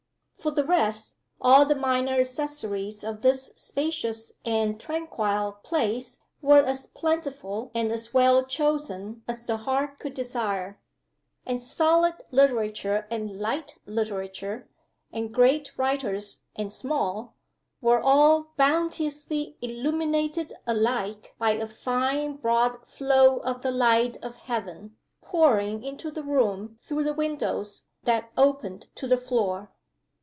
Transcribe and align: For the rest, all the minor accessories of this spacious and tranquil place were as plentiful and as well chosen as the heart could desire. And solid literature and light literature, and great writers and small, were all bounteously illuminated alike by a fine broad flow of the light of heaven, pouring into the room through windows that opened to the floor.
For 0.37 0.49
the 0.49 0.65
rest, 0.65 1.17
all 1.39 1.65
the 1.65 1.75
minor 1.75 2.13
accessories 2.13 3.03
of 3.03 3.21
this 3.21 3.51
spacious 3.57 4.33
and 4.43 4.79
tranquil 4.79 5.59
place 5.61 6.19
were 6.41 6.63
as 6.63 6.87
plentiful 6.87 7.69
and 7.75 7.91
as 7.91 8.11
well 8.11 8.43
chosen 8.43 9.21
as 9.27 9.45
the 9.45 9.57
heart 9.57 9.99
could 9.99 10.15
desire. 10.15 10.81
And 11.45 11.61
solid 11.61 12.15
literature 12.31 13.05
and 13.11 13.39
light 13.39 13.75
literature, 13.85 14.67
and 15.13 15.31
great 15.31 15.77
writers 15.77 16.41
and 16.55 16.73
small, 16.73 17.35
were 17.79 18.01
all 18.01 18.53
bounteously 18.57 19.57
illuminated 19.61 20.53
alike 20.65 21.35
by 21.37 21.51
a 21.51 21.67
fine 21.67 22.37
broad 22.37 22.83
flow 22.83 23.37
of 23.41 23.61
the 23.61 23.71
light 23.71 24.17
of 24.23 24.37
heaven, 24.37 24.97
pouring 25.21 25.83
into 25.83 26.09
the 26.09 26.23
room 26.23 26.79
through 26.81 27.13
windows 27.13 27.83
that 28.05 28.31
opened 28.35 28.87
to 28.95 29.05
the 29.07 29.17
floor. 29.17 29.69